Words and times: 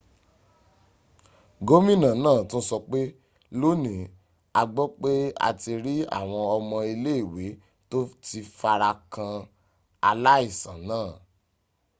gómìnà 1.67 2.09
náà 2.23 2.39
tún 2.49 2.63
sọpé 2.69 2.99
lónìí 3.59 3.97
a 4.59 4.61
gbọ́ 4.73 4.85
pé 5.01 5.11
a 5.47 5.49
ti 5.61 5.73
rí 5.85 5.95
àwọn 6.17 6.43
ọmọ 6.57 6.75
ilé 6.91 7.13
ìwé 7.23 7.45
tó 7.89 7.97
ti 8.25 8.39
farakan 8.59 9.35
aláìsàn 10.09 10.77
náà 10.89 11.09